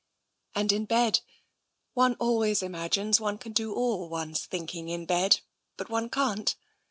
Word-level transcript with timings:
And 0.55 0.71
in 0.71 0.85
bed— 0.85 1.19
one 1.93 2.15
always 2.15 2.63
imagines 2.63 3.21
one 3.21 3.37
can 3.37 3.51
do 3.51 3.71
all 3.75 4.09
one's 4.09 4.47
thinking 4.47 4.89
in 4.89 5.05
bed. 5.05 5.41
But 5.77 5.91
one 5.91 6.09
can't! 6.09 6.55